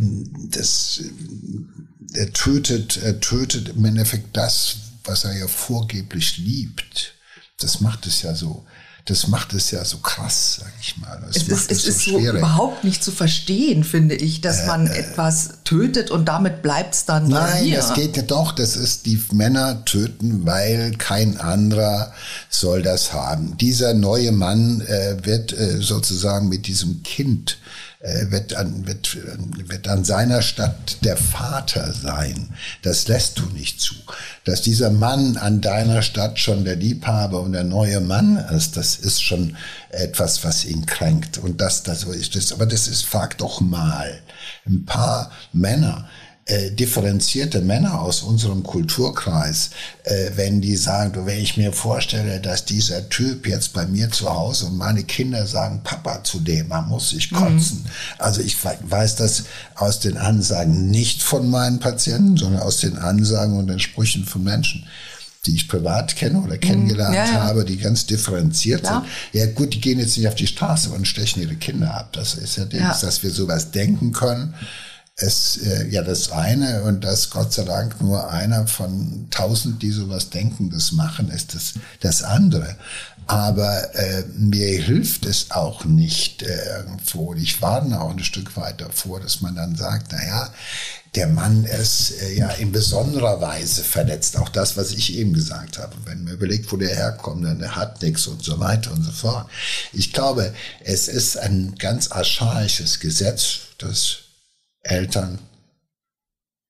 [0.50, 7.14] das, äh, er tötet, er tötet im Endeffekt das, was er ja vorgeblich liebt.
[7.60, 8.66] Das macht es ja so
[9.08, 11.18] das macht es ja so krass, sag ich mal.
[11.26, 14.66] Das es ist, es so ist so überhaupt nicht zu verstehen, finde ich, dass äh,
[14.66, 17.78] man äh, etwas tötet und damit bleibt es dann Nein, hier.
[17.78, 18.52] das geht ja doch.
[18.52, 22.12] Das ist, die Männer töten, weil kein anderer
[22.50, 23.56] soll das haben.
[23.56, 27.58] Dieser neue Mann äh, wird äh, sozusagen mit diesem Kind
[28.00, 29.16] äh, wird, an, wird,
[29.68, 32.50] wird an seiner Stadt der Vater sein.
[32.82, 33.94] Das lässt du nicht zu.
[34.44, 38.96] Dass dieser Mann an deiner Stadt schon der Liebhaber und der neue Mann ist, das
[38.96, 39.56] ist schon
[39.90, 41.38] etwas, was ihn kränkt.
[41.38, 44.20] Und das so ist, das, aber das ist, frag doch mal.
[44.64, 46.08] Ein paar Männer,
[46.48, 49.68] äh, differenzierte Männer aus unserem Kulturkreis,
[50.04, 54.10] äh, wenn die sagen, du, wenn ich mir vorstelle, dass dieser Typ jetzt bei mir
[54.10, 57.82] zu Hause und meine Kinder sagen, Papa zu dem, man muss sich kotzen.
[57.84, 57.90] Mhm.
[58.18, 63.58] Also ich weiß das aus den Ansagen nicht von meinen Patienten, sondern aus den Ansagen
[63.58, 64.86] und den Sprüchen von Menschen
[65.46, 67.44] die ich privat kenne oder kennengelernt ja, ja.
[67.44, 69.06] habe, die ganz differenziert Klar.
[69.32, 69.40] sind.
[69.40, 72.12] Ja gut, die gehen jetzt nicht auf die Straße und stechen ihre Kinder ab.
[72.12, 72.98] Das ist ja, das, ja.
[73.00, 74.54] dass wir sowas denken können
[75.18, 79.90] ist äh, ja das eine und dass Gott sei Dank nur einer von tausend, die
[79.90, 82.76] sowas denken, das machen, ist das, das andere.
[83.26, 87.34] Aber äh, mir hilft es auch nicht äh, irgendwo.
[87.34, 90.50] Ich warne auch ein Stück weit davor, dass man dann sagt, na ja,
[91.14, 94.38] der Mann ist äh, ja in besonderer Weise verletzt.
[94.38, 95.96] Auch das, was ich eben gesagt habe.
[96.04, 99.10] Wenn man überlegt, wo der herkommt, dann der hat nichts und so weiter und so
[99.10, 99.50] fort.
[99.92, 100.54] Ich glaube,
[100.84, 104.27] es ist ein ganz archaisches Gesetz, das
[104.88, 105.38] Eltern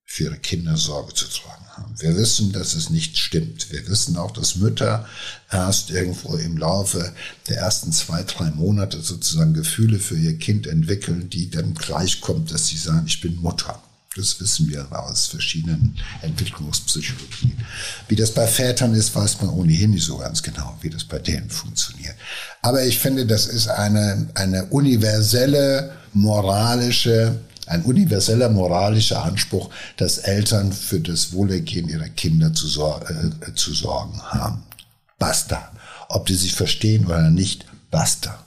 [0.05, 1.93] für ihre Kinder Sorge zu tragen haben.
[1.99, 3.71] Wir wissen, dass es nicht stimmt.
[3.71, 5.07] Wir wissen auch, dass Mütter
[5.51, 7.13] erst irgendwo im Laufe
[7.47, 12.51] der ersten zwei, drei Monate sozusagen Gefühle für ihr Kind entwickeln, die dann gleich kommt,
[12.51, 13.81] dass sie sagen, ich bin Mutter.
[14.15, 17.63] Das wissen wir aus verschiedenen Entwicklungspsychologien.
[18.07, 21.19] Wie das bei Vätern ist, weiß man ohnehin nicht so ganz genau, wie das bei
[21.19, 22.15] denen funktioniert.
[22.63, 30.73] Aber ich finde, das ist eine, eine universelle moralische ein universeller moralischer Anspruch, dass Eltern
[30.73, 34.63] für das Wohlergehen ihrer Kinder zu, sor äh, zu sorgen haben.
[35.19, 35.71] Basta.
[36.09, 38.43] Ob die sich verstehen oder nicht, basta.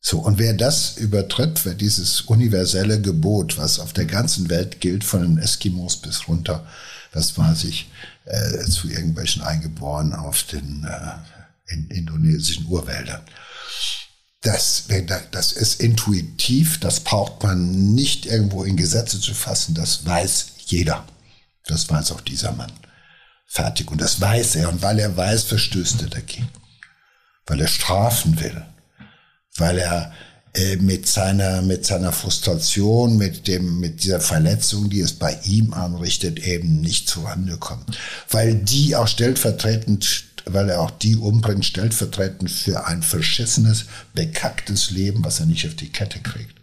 [0.00, 5.04] So, und wer das übertritt, wer dieses universelle Gebot, was auf der ganzen Welt gilt,
[5.04, 6.66] von den Eskimos bis runter,
[7.12, 7.90] was weiß ich,
[8.24, 13.22] äh, zu irgendwelchen Eingeborenen auf den äh, in indonesischen Urwäldern.
[14.46, 14.84] Das,
[15.32, 21.04] das ist intuitiv, das braucht man nicht irgendwo in Gesetze zu fassen, das weiß jeder.
[21.64, 22.72] Das weiß auch dieser Mann.
[23.48, 23.90] Fertig.
[23.90, 24.68] Und das weiß er.
[24.68, 26.48] Und weil er weiß, verstößt er dagegen.
[27.46, 28.64] Weil er strafen will
[29.58, 30.12] weil er
[30.54, 35.74] äh, mit seiner, mit seiner Frustration, mit dem, mit dieser Verletzung, die es bei ihm
[35.74, 37.98] anrichtet, eben nicht zurande kommt.
[38.30, 45.24] Weil die auch stellvertretend, weil er auch die umbringt, stellvertretend für ein verschissenes, bekacktes Leben,
[45.24, 46.54] was er nicht auf die Kette kriegt.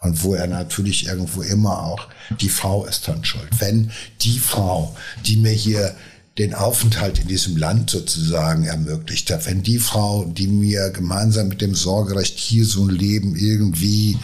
[0.00, 2.06] Und wo er natürlich irgendwo immer auch,
[2.40, 3.48] die Frau ist dann schuld.
[3.58, 5.96] Wenn die Frau, die mir hier
[6.38, 9.46] den Aufenthalt in diesem Land sozusagen ermöglicht hat.
[9.46, 14.16] Wenn die Frau, die mir gemeinsam mit dem Sorgerecht hier so ein Leben irgendwie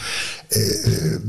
[0.50, 1.20] äh, äh,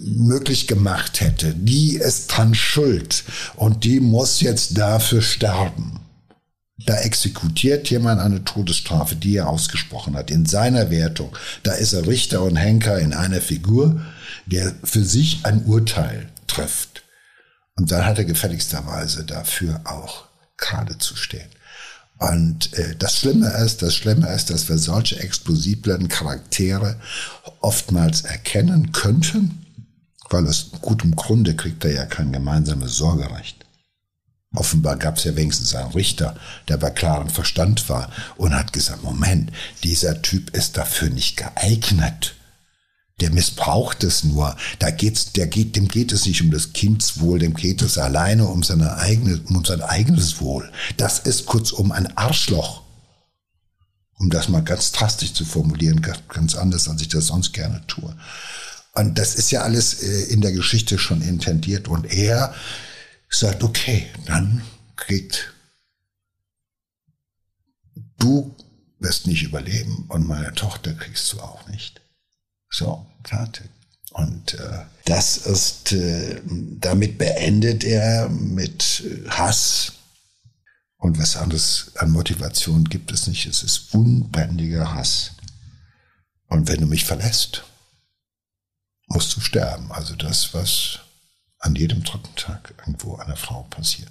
[0.00, 3.24] möglich gemacht hätte, die ist dran schuld
[3.56, 6.00] und die muss jetzt dafür sterben.
[6.86, 10.30] Da exekutiert jemand eine Todesstrafe, die er ausgesprochen hat.
[10.30, 14.00] In seiner Wertung, da ist er Richter und Henker in einer Figur,
[14.46, 17.02] der für sich ein Urteil trifft.
[17.76, 20.24] Und dann hat er gefälligsterweise dafür auch
[20.56, 21.48] gerade zu stehen.
[22.18, 26.96] Und äh, das Schlimme ist, das Schlimme ist, dass wir solche explosiblen Charaktere
[27.60, 29.64] oftmals erkennen könnten,
[30.28, 33.59] weil aus gutem Grunde kriegt er ja kein gemeinsames Sorgerecht.
[34.54, 36.36] Offenbar gab es ja wenigstens einen Richter,
[36.68, 39.52] der bei klarem Verstand war und hat gesagt, Moment,
[39.84, 42.34] dieser Typ ist dafür nicht geeignet
[43.20, 44.56] der missbraucht es nur.
[44.78, 48.46] Da geht's, der geht, dem geht es nicht um das Kindswohl, dem geht es alleine
[48.46, 50.70] um seine eigene, um sein eigenes Wohl.
[50.96, 52.82] Das ist kurzum ein Arschloch.
[54.18, 58.14] Um das mal ganz drastisch zu formulieren, ganz anders, als ich das sonst gerne tue.
[58.92, 61.88] Und das ist ja alles äh, in der Geschichte schon intendiert.
[61.88, 62.54] Und er
[63.38, 64.62] sagt, okay, dann
[64.96, 65.54] kriegt
[68.18, 68.54] du
[69.00, 72.00] wirst nicht überleben und meine Tochter kriegst du auch nicht.
[72.68, 73.68] So, fertig.
[74.10, 79.92] Und äh, das ist, äh, damit beendet er mit Hass.
[80.96, 83.46] Und was anderes an Motivation gibt es nicht.
[83.46, 85.32] Es ist unbändiger Hass.
[86.48, 87.64] Und wenn du mich verlässt,
[89.06, 89.90] musst du sterben.
[89.92, 91.00] Also das, was
[91.60, 94.10] an jedem Trockentag irgendwo einer Frau passiert.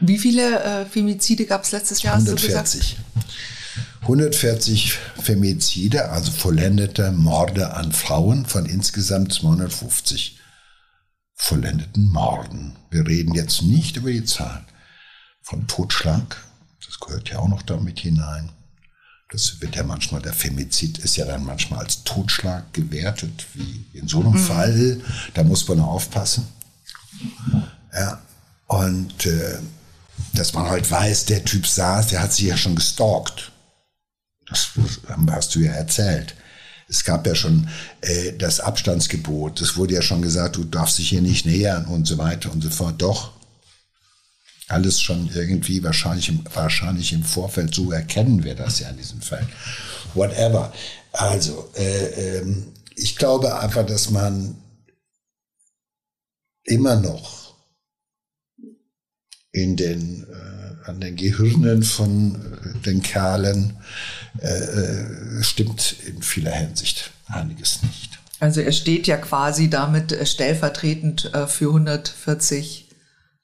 [0.00, 2.16] Wie viele äh, Femizide gab es letztes Jahr?
[2.16, 2.96] 140.
[4.02, 10.38] 140 Femizide, also vollendete Morde an Frauen von insgesamt 250
[11.34, 12.76] vollendeten Morden.
[12.90, 14.64] Wir reden jetzt nicht über die Zahlen
[15.42, 16.44] von Totschlag,
[16.84, 18.50] das gehört ja auch noch damit hinein.
[19.30, 24.08] Das wird ja manchmal, der Femizid ist ja dann manchmal als Totschlag gewertet, wie in
[24.08, 24.38] so einem mhm.
[24.38, 25.00] Fall.
[25.34, 26.46] Da muss man aufpassen.
[27.92, 28.20] Ja,
[28.66, 29.58] und äh,
[30.34, 33.52] dass man halt weiß, der Typ saß, der hat sich ja schon gestalkt.
[34.48, 34.68] Das
[35.30, 36.34] hast du ja erzählt.
[36.88, 37.68] Es gab ja schon
[38.00, 39.60] äh, das Abstandsgebot.
[39.60, 42.62] Es wurde ja schon gesagt, du darfst dich hier nicht nähern und so weiter und
[42.62, 43.00] so fort.
[43.00, 43.32] Doch.
[44.68, 47.74] Alles schon irgendwie wahrscheinlich im, wahrscheinlich im Vorfeld.
[47.74, 49.46] So erkennen wir das ja in diesem Fall.
[50.14, 50.72] Whatever.
[51.12, 54.56] Also, äh, ähm, ich glaube einfach, dass man
[56.68, 57.54] immer noch
[59.52, 63.76] in den äh, an den Gehirnen von äh, den Kerlen
[64.40, 68.18] äh, äh, stimmt in vieler Hinsicht einiges nicht.
[68.40, 72.87] Also er steht ja quasi damit äh, stellvertretend für 140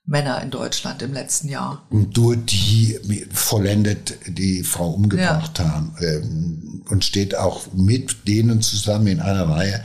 [0.06, 1.82] Männer in Deutschland im letzten Jahr.
[1.88, 2.98] Und nur die
[3.32, 5.64] vollendet die Frau umgebracht ja.
[5.64, 5.96] haben.
[6.00, 9.82] Ähm, und steht auch mit denen zusammen in einer Reihe,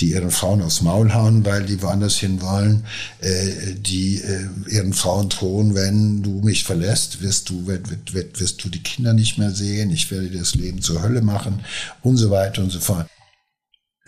[0.00, 2.84] die ihren Frauen aufs Maul hauen, weil die woanders hin wollen,
[3.20, 8.64] äh, die äh, ihren Frauen drohen, wenn du mich verlässt, wirst du, wirst, wirst, wirst
[8.64, 11.60] du die Kinder nicht mehr sehen, ich werde dir das Leben zur Hölle machen
[12.02, 13.06] und so weiter und so fort.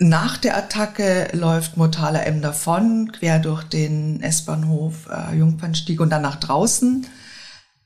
[0.03, 6.23] Nach der Attacke läuft Motala M davon, quer durch den S-Bahnhof äh, Jungfernstieg und dann
[6.23, 7.07] nach draußen.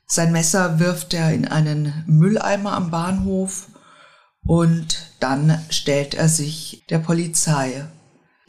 [0.04, 3.68] Sein Messer wirft er in einen Mülleimer am Bahnhof
[4.44, 7.84] und dann stellt er sich der Polizei.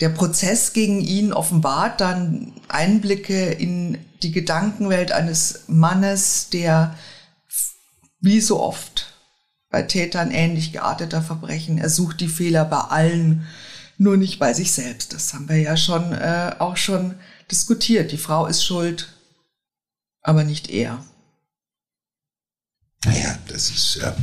[0.01, 6.95] Der Prozess gegen ihn offenbart dann Einblicke in die Gedankenwelt eines Mannes, der
[8.19, 9.08] wie so oft
[9.69, 13.47] bei Tätern ähnlich gearteter Verbrechen, er sucht die Fehler bei allen,
[13.97, 15.13] nur nicht bei sich selbst.
[15.13, 17.15] Das haben wir ja schon äh, auch schon
[17.51, 18.11] diskutiert.
[18.11, 19.13] Die Frau ist schuld,
[20.21, 21.03] aber nicht er.
[23.05, 24.15] Naja, das ist ja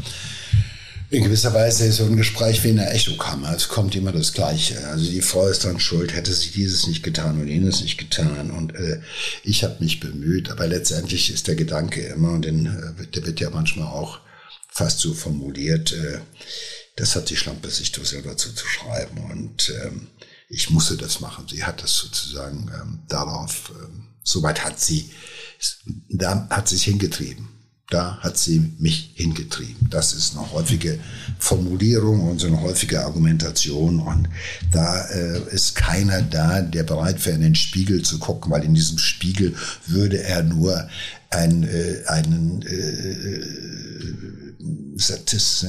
[1.10, 3.54] in gewisser Weise so ein Gespräch wie in der Echokammer.
[3.54, 4.86] Es kommt immer das Gleiche.
[4.88, 8.50] Also die Frau ist dann schuld, hätte sie dieses nicht getan und jenes nicht getan.
[8.50, 9.00] Und äh,
[9.44, 13.40] ich habe mich bemüht, aber letztendlich ist der Gedanke immer, und den, äh, der wird
[13.40, 14.20] ja manchmal auch
[14.76, 16.20] fast so formuliert, äh,
[16.96, 19.18] das hat die Schlampe sich doch selber zuzuschreiben.
[19.30, 20.08] Und ähm,
[20.48, 21.46] ich musste das machen.
[21.48, 25.10] Sie hat das sozusagen ähm, darauf, ähm, soweit hat sie,
[26.10, 27.48] da hat sie es hingetrieben.
[27.88, 29.88] Da hat sie mich hingetrieben.
[29.90, 30.98] Das ist eine häufige
[31.38, 34.00] Formulierung und so eine häufige Argumentation.
[34.00, 34.28] Und
[34.72, 38.74] da äh, ist keiner da, der bereit wäre, in den Spiegel zu gucken, weil in
[38.74, 39.54] diesem Spiegel
[39.86, 40.88] würde er nur
[41.30, 43.42] ein, äh, einen äh,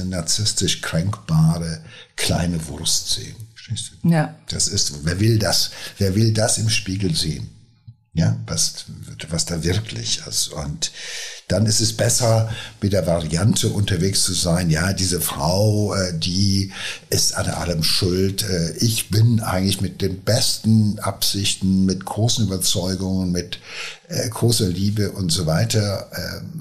[0.04, 1.80] narzisstisch kränkbare
[2.16, 3.36] kleine Wurst sehen.
[4.02, 4.34] Ja.
[4.48, 5.70] Das ist, wer will das?
[5.98, 7.48] Wer will das im Spiegel sehen?
[8.18, 8.86] Ja, was,
[9.30, 10.48] was da wirklich ist.
[10.48, 10.90] Und
[11.46, 12.50] dann ist es besser,
[12.82, 16.72] mit der Variante unterwegs zu sein, ja, diese Frau, äh, die
[17.10, 18.42] ist an allem schuld.
[18.42, 23.60] Äh, ich bin eigentlich mit den besten Absichten, mit großen Überzeugungen, mit
[24.08, 26.10] äh, großer Liebe und so weiter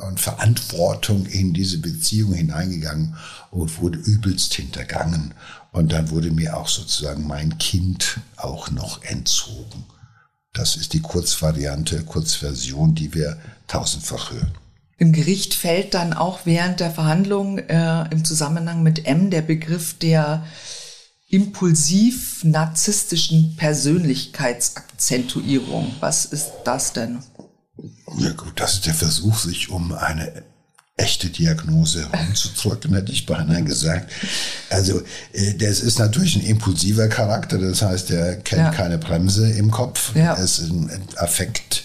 [0.07, 3.15] und Verantwortung in diese Beziehung hineingegangen
[3.49, 5.33] und wurde übelst hintergangen.
[5.71, 9.85] Und dann wurde mir auch sozusagen mein Kind auch noch entzogen.
[10.53, 14.53] Das ist die Kurzvariante, Kurzversion, die wir tausendfach hören.
[14.97, 19.99] Im Gericht fällt dann auch während der Verhandlung äh, im Zusammenhang mit M der Begriff
[19.99, 20.43] der
[21.29, 25.93] impulsiv-narzisstischen Persönlichkeitsakzentuierung.
[25.99, 27.19] Was ist das denn?
[28.17, 30.43] Ja gut, das ist der Versuch, sich um eine
[30.97, 34.11] echte Diagnose herumzudrücken, hätte ich beinahe gesagt.
[34.69, 38.71] Also äh, das ist natürlich ein impulsiver Charakter, das heißt, er kennt ja.
[38.71, 40.33] keine Bremse im Kopf, ja.
[40.33, 41.83] er ist ein Affekt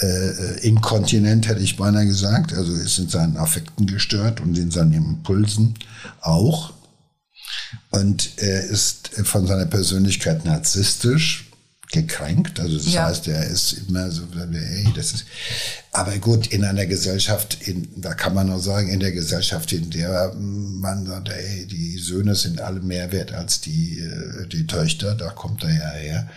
[0.00, 2.52] äh, inkontinent, hätte ich beinahe gesagt.
[2.52, 5.74] Also ist in seinen Affekten gestört und in seinen Impulsen
[6.20, 6.72] auch.
[7.90, 11.51] Und er ist von seiner Persönlichkeit narzisstisch
[11.92, 12.58] gekränkt.
[12.58, 13.04] Also das ja.
[13.04, 15.24] heißt, er ist immer so, hey, das ist.
[15.92, 19.90] Aber gut, in einer Gesellschaft, in, da kann man nur sagen, in der Gesellschaft, in
[19.90, 25.14] der man sagt, hey, die Söhne sind alle mehr wert als die, äh, die Töchter,
[25.14, 26.30] da kommt er ja her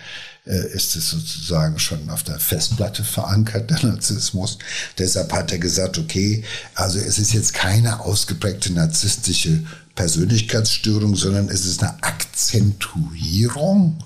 [0.46, 4.60] äh, ist es sozusagen schon auf der Festplatte verankert, der Narzissmus.
[4.98, 6.44] Deshalb hat er gesagt, okay,
[6.76, 9.64] also es ist jetzt keine ausgeprägte narzisstische
[9.96, 13.98] Persönlichkeitsstörung, sondern es ist eine Akzentuierung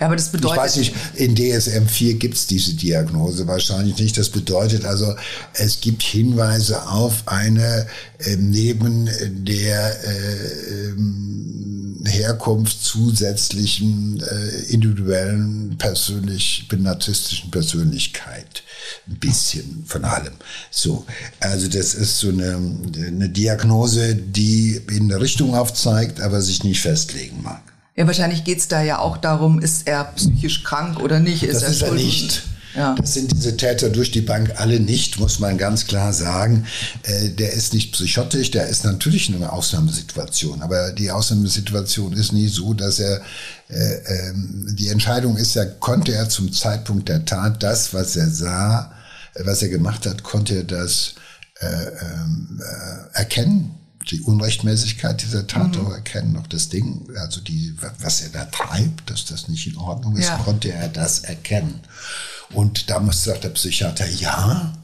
[0.00, 0.56] ja, aber das bedeutet.
[0.56, 4.18] Ich weiß nicht, in DSM-4 gibt es diese Diagnose wahrscheinlich nicht.
[4.18, 5.14] Das bedeutet also,
[5.54, 7.86] es gibt Hinweise auf eine
[8.18, 9.08] äh, neben
[9.44, 18.62] der äh, ähm, Herkunft zusätzlichen äh, individuellen persönlich narzisstischen Persönlichkeit.
[19.08, 20.34] Ein bisschen von allem.
[20.70, 21.06] So,
[21.40, 22.60] also das ist so eine,
[23.06, 27.71] eine Diagnose, die in eine Richtung aufzeigt, aber sich nicht festlegen mag.
[27.94, 31.42] Ja, wahrscheinlich geht's da ja auch darum, ist er psychisch krank oder nicht?
[31.42, 32.42] Ist das er ist er nicht.
[32.74, 32.94] Ja.
[32.94, 36.66] Das sind diese Täter durch die Bank alle nicht, muss man ganz klar sagen.
[37.02, 40.62] Äh, der ist nicht psychotisch, der ist natürlich in einer Ausnahmesituation.
[40.62, 43.20] Aber die Ausnahmesituation ist nie so, dass er,
[43.68, 48.30] äh, ähm, die Entscheidung ist ja, konnte er zum Zeitpunkt der Tat das, was er
[48.30, 48.92] sah,
[49.34, 51.14] äh, was er gemacht hat, konnte er das
[51.60, 53.81] äh, ähm, äh, erkennen?
[54.10, 55.86] Die Unrechtmäßigkeit dieser Tat mhm.
[55.86, 59.76] auch erkennen, auch das Ding, also die, was er da treibt, dass das nicht in
[59.76, 60.38] Ordnung ist, ja.
[60.38, 61.80] konnte er das erkennen.
[62.52, 64.74] Und damals sagt der Psychiater, ja,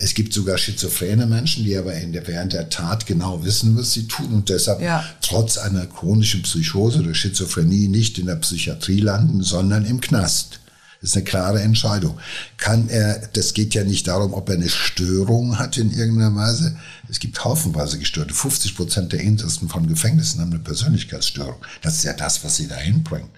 [0.00, 3.92] es gibt sogar schizophrene Menschen, die aber in der, während der Tat genau wissen, was
[3.92, 5.04] sie tun und deshalb ja.
[5.22, 10.60] trotz einer chronischen Psychose oder Schizophrenie nicht in der Psychiatrie landen, sondern im Knast.
[11.00, 12.18] Das ist eine klare Entscheidung.
[12.56, 16.76] Kann er, das geht ja nicht darum, ob er eine Störung hat in irgendeiner Weise.
[17.08, 18.34] Es gibt haufenweise Gestörte.
[18.34, 21.56] 50 Prozent der Insassen von Gefängnissen haben eine Persönlichkeitsstörung.
[21.82, 23.30] Das ist ja das, was sie dahin bringt.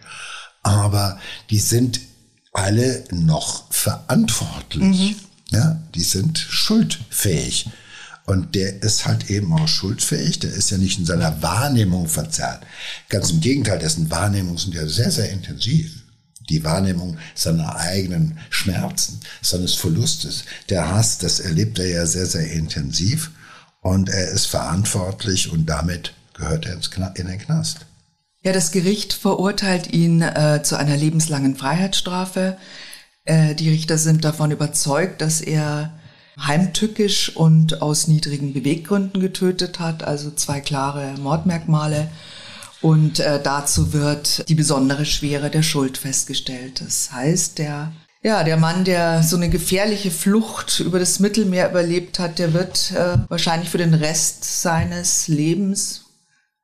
[0.63, 1.19] Aber
[1.51, 2.01] die sind
[2.53, 4.83] alle noch verantwortlich.
[4.83, 5.17] Mhm.
[5.51, 7.69] Ja, die sind schuldfähig.
[8.27, 10.39] Und der ist halt eben auch schuldfähig.
[10.39, 12.65] Der ist ja nicht in seiner Wahrnehmung verzerrt.
[13.09, 16.00] Ganz im Gegenteil, dessen Wahrnehmungen sind ja sehr, sehr intensiv.
[16.51, 20.45] Die Wahrnehmung seiner eigenen Schmerzen, seines Verlustes.
[20.69, 23.31] Der Hass, das erlebt er ja sehr, sehr intensiv.
[23.81, 26.79] Und er ist verantwortlich und damit gehört er
[27.15, 27.87] in den Knast.
[28.43, 32.57] Ja, das Gericht verurteilt ihn äh, zu einer lebenslangen Freiheitsstrafe.
[33.25, 35.93] Äh, die Richter sind davon überzeugt, dass er
[36.39, 42.09] heimtückisch und aus niedrigen Beweggründen getötet hat, also zwei klare Mordmerkmale.
[42.83, 46.81] Und äh, dazu wird die besondere Schwere der Schuld festgestellt.
[46.81, 52.19] Das heißt, der, ja, der Mann, der so eine gefährliche Flucht über das Mittelmeer überlebt
[52.19, 56.07] hat, der wird äh, wahrscheinlich für den Rest seines Lebens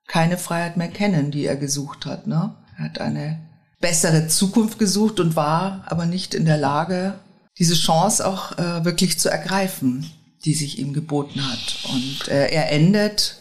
[0.07, 2.27] keine Freiheit mehr kennen, die er gesucht hat.
[2.27, 2.55] Ne?
[2.79, 3.41] Er hat eine
[3.81, 7.15] bessere Zukunft gesucht und war aber nicht in der Lage,
[7.59, 10.11] diese Chance auch äh, wirklich zu ergreifen,
[10.45, 11.79] die sich ihm geboten hat.
[11.93, 13.41] Und äh, er endet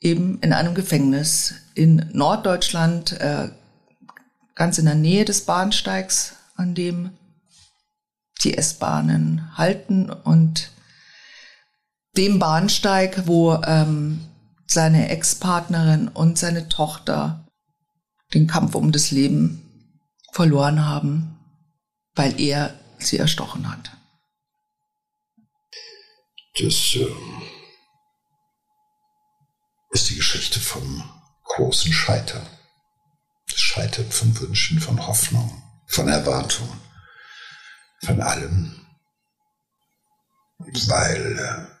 [0.00, 3.50] eben in einem Gefängnis in Norddeutschland, äh,
[4.54, 7.10] ganz in der Nähe des Bahnsteigs, an dem
[8.42, 10.70] die S-Bahnen halten und
[12.16, 14.20] dem Bahnsteig, wo ähm,
[14.66, 17.46] seine Ex-Partnerin und seine Tochter
[18.34, 20.00] den Kampf um das Leben
[20.32, 21.38] verloren haben,
[22.14, 23.90] weil er sie erstochen hat.
[26.58, 27.06] Das äh,
[29.90, 31.02] ist die Geschichte vom
[31.44, 32.46] großen Scheitern.
[33.48, 36.80] Das Scheitern von Wünschen, von Hoffnung, von Erwartungen,
[38.04, 38.86] von allem,
[40.58, 41.78] weil äh,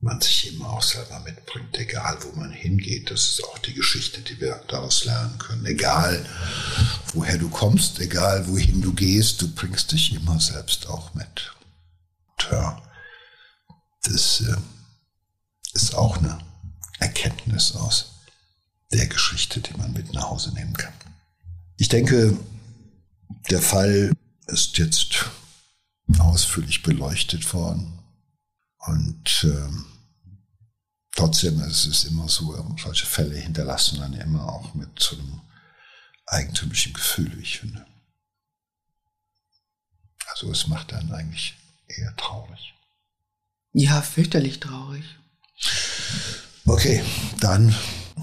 [0.00, 3.10] man sich immer auch selber mitbringt, egal wo man hingeht.
[3.10, 5.66] Das ist auch die Geschichte, die wir daraus lernen können.
[5.66, 6.24] Egal
[7.12, 11.52] woher du kommst, egal wohin du gehst, du bringst dich immer selbst auch mit.
[12.38, 12.82] Und, ja,
[14.08, 14.56] das äh,
[15.74, 16.38] ist auch eine
[16.98, 18.12] Erkenntnis aus
[18.92, 20.94] der Geschichte, die man mit nach Hause nehmen kann.
[21.76, 22.36] Ich denke,
[23.50, 24.12] der Fall
[24.46, 25.26] ist jetzt
[26.18, 27.98] ausführlich beleuchtet worden.
[28.78, 29.86] Und ähm,
[31.14, 35.40] trotzdem ist es immer so, solche Fälle hinterlassen dann immer auch mit so einem
[36.26, 37.84] eigentümlichen Gefühl, wie ich finde.
[40.28, 41.56] Also es macht dann eigentlich
[41.88, 42.75] eher traurig.
[43.78, 45.04] Ja, fürchterlich traurig.
[46.64, 47.02] Okay,
[47.40, 47.74] dann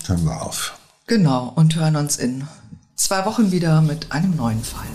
[0.08, 0.80] hören wir auf.
[1.06, 2.48] Genau, und hören uns in
[2.96, 4.88] zwei Wochen wieder mit einem neuen Fall.